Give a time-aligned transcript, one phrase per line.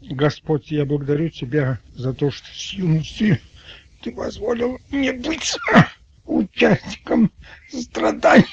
[0.00, 3.40] Господь, я благодарю Тебя за то, что с юности
[4.02, 5.56] Ты позволил мне быть
[6.24, 7.32] участником
[7.68, 8.46] страданий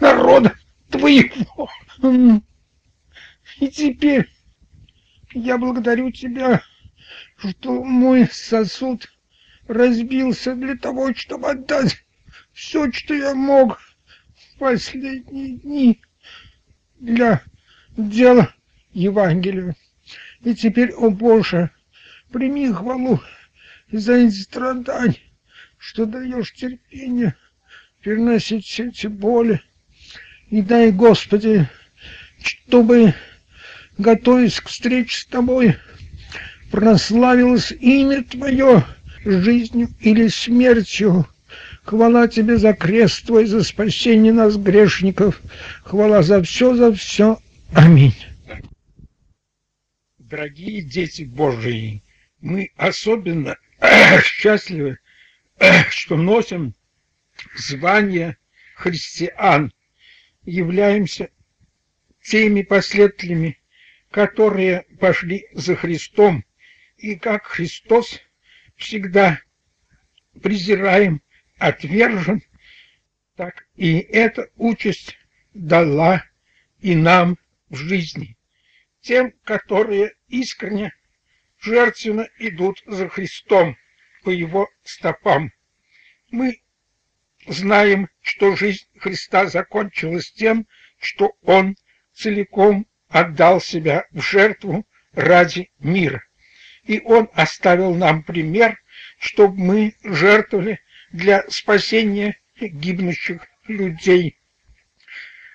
[0.00, 0.54] народа
[0.90, 1.68] Твоего.
[3.60, 4.28] И теперь
[5.32, 6.62] я благодарю Тебя,
[7.36, 9.06] что мой сосуд
[9.68, 11.96] разбился для того, чтобы отдать
[12.52, 13.80] все, что я мог
[14.34, 16.00] в последние дни
[16.98, 17.42] для
[17.96, 18.54] дела
[18.92, 19.76] Евангелия.
[20.42, 21.70] И теперь, о Боже,
[22.32, 23.20] прими хвалу
[23.90, 25.16] за эти страдания,
[25.78, 27.34] что даешь терпение
[28.02, 29.60] переносить все эти боли.
[30.50, 31.68] И дай, Господи,
[32.40, 33.14] чтобы,
[33.98, 35.76] готовясь к встрече с Тобой,
[36.70, 38.84] прославилось имя Твое
[39.24, 41.26] жизнью или смертью.
[41.84, 45.40] Хвала Тебе за крест Твой, за спасение нас, грешников.
[45.82, 47.40] Хвала за все, за все.
[47.72, 48.14] Аминь.
[50.28, 52.02] Дорогие дети Божии,
[52.40, 53.56] мы особенно
[54.24, 54.98] счастливы,
[55.90, 56.74] что носим
[57.54, 58.36] звание
[58.74, 59.72] христиан,
[60.42, 61.30] являемся
[62.24, 63.60] теми последователями,
[64.10, 66.44] которые пошли за Христом,
[66.96, 68.18] и как Христос
[68.74, 69.40] всегда
[70.42, 71.22] презираем,
[71.58, 72.42] отвержен,
[73.36, 75.16] так и эта участь
[75.54, 76.24] дала
[76.80, 78.35] и нам в жизни
[79.06, 80.92] тем, которые искренне,
[81.60, 83.76] жертвенно идут за Христом
[84.24, 85.52] по его стопам.
[86.30, 86.60] Мы
[87.46, 90.66] знаем, что жизнь Христа закончилась тем,
[90.98, 91.76] что Он
[92.14, 96.24] целиком отдал себя в жертву ради мира.
[96.82, 98.76] И Он оставил нам пример,
[99.20, 100.80] чтобы мы жертвовали
[101.12, 104.36] для спасения гибнущих людей.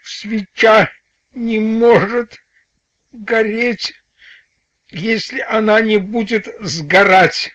[0.03, 0.89] Свеча
[1.33, 2.39] не может
[3.11, 3.93] гореть,
[4.89, 7.51] если она не будет сгорать.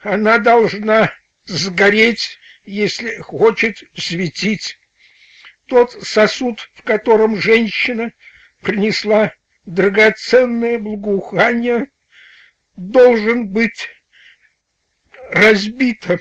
[0.00, 1.12] Она должна
[1.44, 4.78] сгореть, если хочет светить.
[5.66, 8.12] Тот сосуд, в котором женщина
[8.62, 9.34] принесла
[9.66, 11.88] драгоценное благоухание,
[12.76, 13.88] должен быть
[15.30, 16.20] разбитым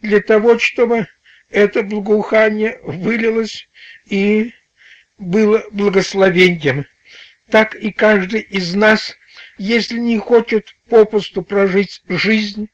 [0.00, 1.08] для того, чтобы
[1.50, 3.68] это благоухание вылилось
[4.06, 4.54] и
[5.18, 6.86] было благословением
[7.50, 9.16] так и каждый из нас,
[9.58, 12.68] если не хочет попусту прожить жизнь,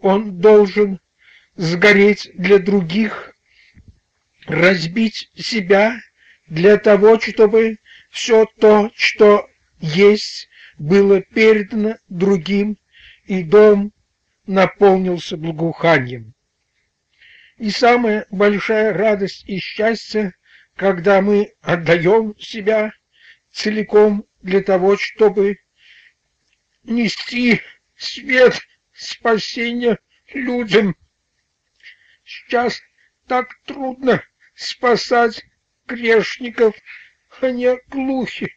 [0.00, 1.00] он должен
[1.56, 3.34] сгореть для других,
[4.46, 6.00] разбить себя
[6.46, 7.78] для того, чтобы
[8.10, 9.48] все то, что
[9.80, 10.48] есть,
[10.78, 12.78] было передано другим,
[13.26, 13.92] и дом
[14.46, 16.32] наполнился благоуханием.
[17.58, 20.32] И самая большая радость и счастье,
[20.76, 22.92] когда мы отдаем себя
[23.58, 25.58] целиком для того, чтобы
[26.84, 27.60] нести
[27.96, 28.60] свет
[28.92, 29.98] спасения
[30.32, 30.96] людям.
[32.24, 32.80] Сейчас
[33.26, 34.22] так трудно
[34.54, 35.44] спасать
[35.86, 36.76] грешников,
[37.40, 38.54] они глухи,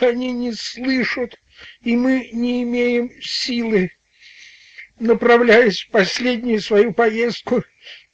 [0.00, 1.40] они не слышат,
[1.80, 3.90] и мы не имеем силы.
[5.00, 7.64] Направляясь в последнюю свою поездку,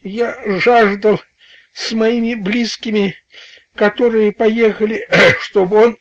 [0.00, 1.20] я жаждал
[1.72, 3.16] с моими близкими,
[3.74, 5.08] которые поехали,
[5.40, 5.98] чтобы он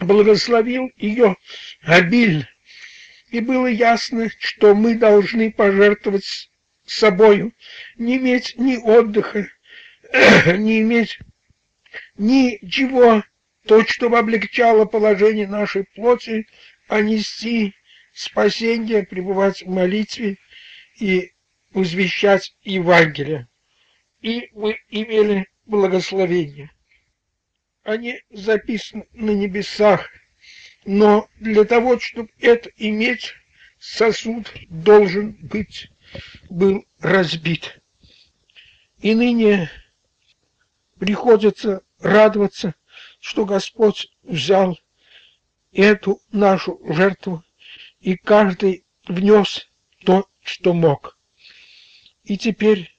[0.00, 1.36] благословил ее
[1.82, 2.48] обильно.
[3.30, 6.50] И было ясно, что мы должны пожертвовать
[6.86, 7.52] собою,
[7.96, 9.48] не иметь ни отдыха,
[10.56, 11.18] не иметь
[12.16, 13.22] ничего,
[13.66, 16.46] то, что облегчало положение нашей плоти,
[16.88, 17.74] а нести
[18.14, 20.38] спасение, пребывать в молитве
[20.98, 21.32] и
[21.72, 23.46] возвещать Евангелие.
[24.22, 26.70] И мы имели благословение
[27.82, 30.10] они записаны на небесах,
[30.84, 33.34] но для того, чтобы это иметь,
[33.78, 35.90] сосуд должен быть
[36.48, 37.80] был разбит.
[39.00, 39.70] И ныне
[40.98, 42.74] приходится радоваться,
[43.20, 44.78] что Господь взял
[45.72, 47.44] эту нашу жертву,
[48.00, 49.68] и каждый внес
[50.04, 51.18] то, что мог.
[52.24, 52.94] И теперь,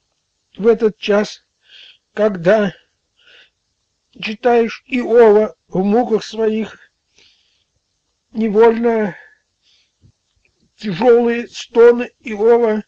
[0.58, 1.46] в этот час,
[2.14, 2.74] когда
[4.22, 6.92] читаешь Иова в муках своих,
[8.32, 9.16] невольно
[10.76, 12.84] тяжелые стоны Иова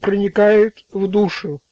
[0.00, 1.62] проникают в душу,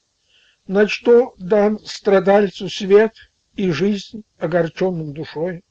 [0.67, 3.15] на что дан страдальцу свет
[3.55, 5.65] и жизнь огорченным душой,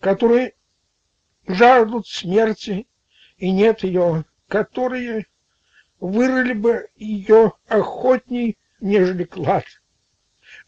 [0.00, 0.54] которые
[1.46, 2.86] жаждут смерти
[3.38, 5.26] и нет ее, которые
[5.98, 9.64] вырыли бы ее охотней, нежели клад,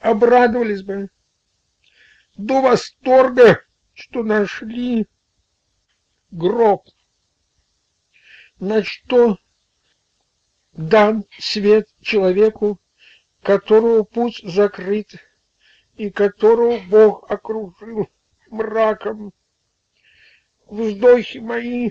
[0.00, 1.10] обрадовались бы
[2.36, 3.62] до восторга,
[3.94, 5.06] что нашли
[6.30, 6.88] гроб
[8.58, 9.38] на что
[10.72, 12.80] дан свет человеку,
[13.42, 15.14] которого путь закрыт
[15.96, 18.08] и которого Бог окружил
[18.48, 19.32] мраком.
[20.66, 21.90] Вздохи мои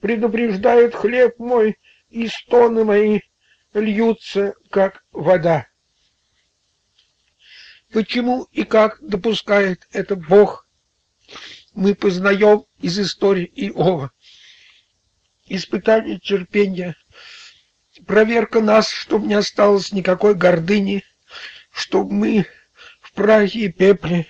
[0.00, 1.78] предупреждают хлеб мой,
[2.10, 3.20] и стоны мои
[3.72, 5.69] льются, как вода.
[7.92, 10.66] Почему и как допускает это Бог,
[11.74, 14.12] мы познаем из истории Иова.
[15.46, 16.96] Испытание терпения,
[18.06, 21.02] проверка нас, чтобы не осталось никакой гордыни,
[21.72, 22.46] чтобы мы
[23.00, 24.26] в прахе и пепле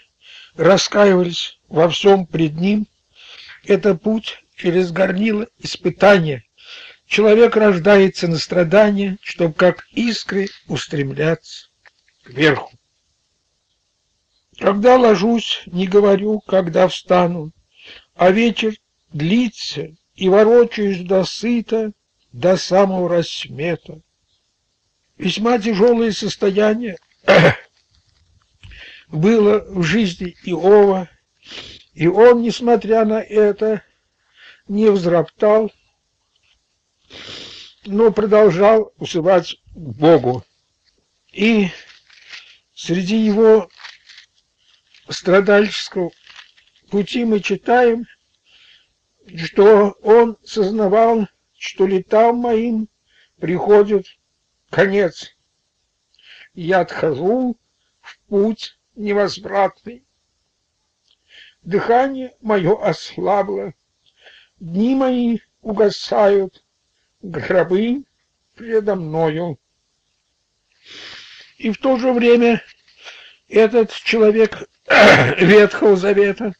[0.54, 2.86] раскаивались во всем пред Ним.
[3.64, 6.44] Это путь через горнило испытания.
[7.06, 11.68] Человек рождается на страдания, чтобы как искры устремляться
[12.24, 12.79] кверху.
[14.60, 17.50] Когда ложусь, не говорю, когда встану,
[18.14, 18.74] а вечер
[19.10, 21.92] длится, и ворочаюсь до сыта,
[22.30, 24.02] до самого рассвета.
[25.16, 26.98] Весьма тяжелое состояние
[29.08, 31.08] было в жизни Иова,
[31.94, 33.82] и он, несмотря на это,
[34.68, 35.72] не взроптал,
[37.86, 40.44] но продолжал усывать Богу.
[41.32, 41.70] И
[42.74, 43.70] среди его
[45.10, 46.10] страдальческого
[46.90, 48.06] пути мы читаем,
[49.36, 51.28] что он сознавал,
[51.58, 52.88] что летам моим
[53.38, 54.06] приходит
[54.70, 55.36] конец.
[56.54, 57.58] Я отхожу
[58.00, 60.04] в путь невозвратный.
[61.62, 63.74] Дыхание мое ослабло,
[64.58, 66.64] дни мои угасают,
[67.20, 68.04] гробы
[68.54, 69.58] предо мною.
[71.58, 72.62] И в то же время
[73.48, 74.68] этот человек
[75.38, 76.52] Ветхого Завета,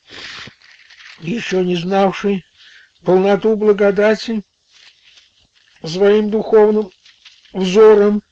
[1.18, 2.44] еще не знавший
[3.02, 4.42] полноту благодати,
[5.82, 6.92] своим духовным
[7.52, 8.22] взором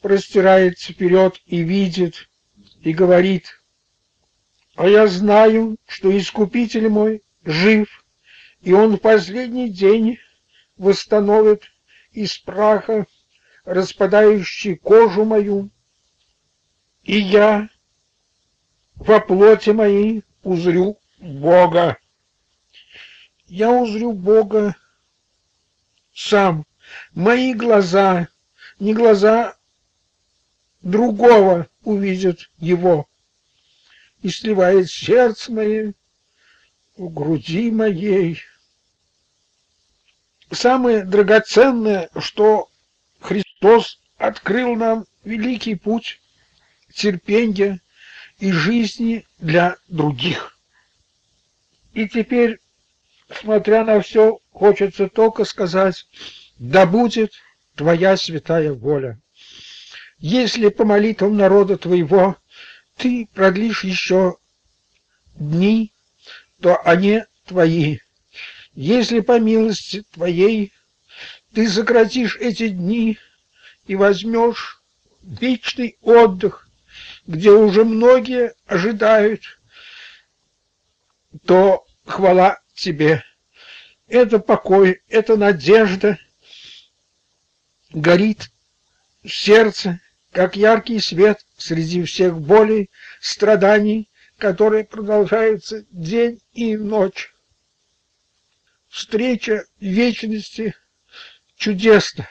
[0.00, 2.28] простирается вперед и видит,
[2.80, 3.60] и говорит,
[4.74, 7.88] «А я знаю, что Искупитель мой жив,
[8.62, 10.18] и Он в последний день
[10.78, 11.64] восстановит
[12.12, 13.06] из праха
[13.64, 15.68] распадающий кожу мою,
[17.02, 17.68] и я
[18.96, 21.98] во плоти моей узрю Бога.
[23.46, 24.74] Я узрю Бога
[26.14, 26.66] сам.
[27.12, 28.28] Мои глаза,
[28.78, 29.56] не глаза
[30.82, 33.08] другого увидят его.
[34.22, 35.94] И сливает сердце мое
[36.96, 38.40] в груди моей.
[40.50, 42.70] Самое драгоценное, что
[43.20, 46.20] Христос открыл нам великий путь
[46.94, 47.80] терпения
[48.38, 50.58] и жизни для других.
[51.94, 52.58] И теперь,
[53.40, 56.06] смотря на все, хочется только сказать,
[56.58, 57.32] да будет
[57.74, 59.18] твоя святая воля.
[60.18, 62.36] Если по молитвам народа твоего
[62.96, 64.38] ты продлишь еще
[65.34, 65.92] дни,
[66.60, 67.98] то они твои.
[68.74, 70.72] Если по милости твоей
[71.54, 73.18] ты сократишь эти дни
[73.86, 74.82] и возьмешь
[75.22, 76.65] вечный отдых,
[77.26, 79.42] где уже многие ожидают,
[81.44, 83.24] то хвала тебе.
[84.06, 86.18] Это покой, это надежда
[87.90, 88.50] горит
[89.24, 92.90] в сердце, как яркий свет среди всех болей,
[93.20, 97.32] страданий, которые продолжаются день и ночь.
[98.88, 100.74] Встреча вечности
[101.56, 102.28] чудесна,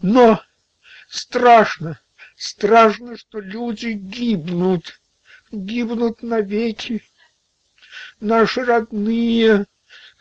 [0.00, 0.42] но
[1.08, 2.00] страшно,
[2.40, 4.98] страшно, что люди гибнут,
[5.52, 7.02] гибнут навеки.
[8.18, 9.66] Наши родные,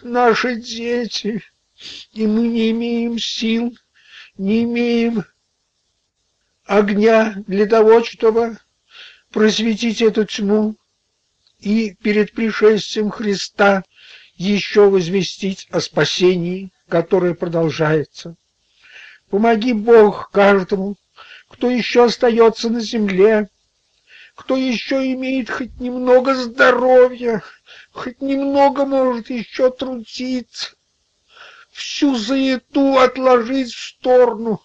[0.02, 1.42] наши дети,
[2.12, 3.78] и мы не имеем сил,
[4.38, 5.24] не имеем
[6.66, 8.58] огня для того, чтобы
[9.32, 10.76] просветить эту тьму
[11.60, 13.84] и перед пришествием Христа
[14.36, 18.36] еще возвестить о спасении, которое продолжается.
[19.30, 20.98] Помоги Бог каждому,
[21.50, 23.50] кто еще остается на земле,
[24.36, 27.44] кто еще имеет хоть немного здоровья,
[27.92, 30.72] хоть немного может еще трудиться,
[31.72, 34.62] всю заету отложить в сторону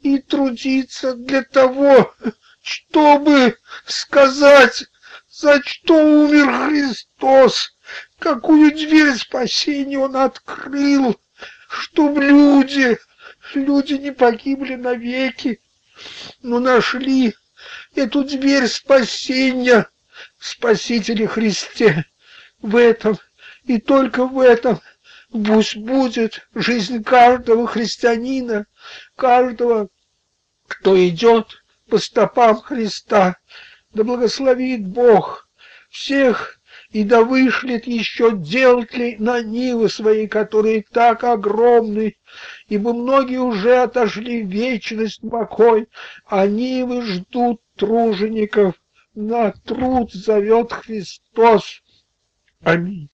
[0.00, 2.14] и трудиться для того,
[2.62, 4.84] чтобы сказать,
[5.28, 7.76] за что умер Христос,
[8.18, 11.20] какую дверь спасения Он открыл,
[11.68, 12.98] чтобы люди,
[13.54, 15.60] люди не погибли навеки,
[16.42, 17.34] но нашли
[17.94, 19.88] эту дверь спасения
[20.38, 22.04] Спасителе Христе.
[22.60, 23.18] В этом
[23.64, 24.80] и только в этом
[25.30, 28.66] Пусть будет жизнь каждого христианина,
[29.16, 29.88] каждого,
[30.68, 33.36] кто идет по стопам Христа.
[33.90, 35.48] Да благословит Бог
[35.90, 42.16] всех и да вышлет еще делать на нивы свои, которые так огромны,
[42.68, 45.88] ибо многие уже отошли в вечность покой,
[46.26, 48.74] а нивы ждут тружеников,
[49.14, 51.82] на труд зовет Христос.
[52.62, 53.08] Аминь.